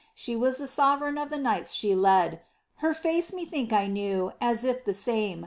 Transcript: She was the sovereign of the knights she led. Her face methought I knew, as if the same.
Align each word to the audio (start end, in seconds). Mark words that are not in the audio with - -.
She 0.15 0.35
was 0.35 0.57
the 0.57 0.65
sovereign 0.65 1.19
of 1.19 1.29
the 1.29 1.37
knights 1.37 1.73
she 1.73 1.93
led. 1.93 2.41
Her 2.77 2.91
face 2.95 3.31
methought 3.31 3.71
I 3.71 3.85
knew, 3.85 4.31
as 4.41 4.63
if 4.63 4.83
the 4.83 4.95
same. 4.95 5.39